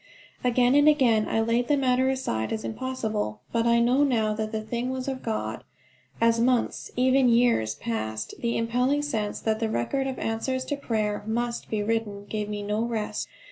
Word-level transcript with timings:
Again 0.43 0.73
and 0.73 0.89
again 0.89 1.27
I 1.29 1.41
laid 1.41 1.67
the 1.67 1.77
matter 1.77 2.09
aside 2.09 2.51
as 2.51 2.63
impossible. 2.63 3.41
But 3.51 3.67
I 3.67 3.79
know 3.79 4.03
now 4.03 4.33
that 4.33 4.51
the 4.51 4.63
thing 4.63 4.89
was 4.89 5.07
of 5.07 5.21
God. 5.21 5.63
As 6.19 6.39
months, 6.39 6.89
even 6.95 7.29
years, 7.29 7.75
passed, 7.75 8.33
the 8.39 8.57
impelling 8.57 9.03
sense 9.03 9.39
that 9.41 9.59
the 9.59 9.69
record 9.69 10.07
of 10.07 10.17
answers 10.17 10.65
to 10.65 10.75
prayer 10.75 11.23
must 11.27 11.69
be 11.69 11.83
written 11.83 12.25
gave 12.25 12.49
me 12.49 12.63
no 12.63 12.81
rest. 12.83 13.27